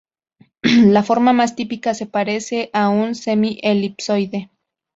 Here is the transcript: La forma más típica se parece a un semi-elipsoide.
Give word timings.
La 0.63 1.03
forma 1.03 1.31
más 1.31 1.55
típica 1.55 1.93
se 1.93 2.07
parece 2.07 2.71
a 2.73 2.89
un 2.89 3.13
semi-elipsoide. 3.13 4.49